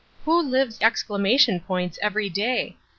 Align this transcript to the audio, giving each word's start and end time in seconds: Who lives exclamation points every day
Who 0.25 0.41
lives 0.41 0.79
exclamation 0.81 1.59
points 1.59 1.99
every 2.01 2.27
day 2.27 2.75